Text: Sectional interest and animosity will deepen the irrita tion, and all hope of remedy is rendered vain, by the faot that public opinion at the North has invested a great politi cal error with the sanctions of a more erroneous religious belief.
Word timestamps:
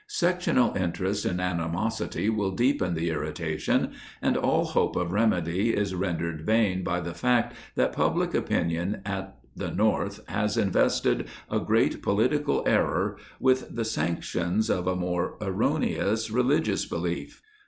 Sectional 0.07 0.75
interest 0.75 1.25
and 1.25 1.39
animosity 1.39 2.27
will 2.27 2.49
deepen 2.55 2.95
the 2.95 3.09
irrita 3.09 3.59
tion, 3.59 3.91
and 4.19 4.35
all 4.35 4.65
hope 4.65 4.95
of 4.95 5.11
remedy 5.11 5.75
is 5.77 5.93
rendered 5.93 6.41
vain, 6.41 6.83
by 6.83 6.99
the 7.01 7.11
faot 7.11 7.51
that 7.75 7.93
public 7.93 8.33
opinion 8.33 9.01
at 9.05 9.35
the 9.55 9.69
North 9.69 10.19
has 10.27 10.57
invested 10.57 11.27
a 11.51 11.59
great 11.59 12.01
politi 12.01 12.43
cal 12.43 12.63
error 12.67 13.15
with 13.39 13.75
the 13.75 13.85
sanctions 13.85 14.71
of 14.71 14.87
a 14.87 14.95
more 14.95 15.37
erroneous 15.39 16.31
religious 16.31 16.83
belief. 16.87 17.43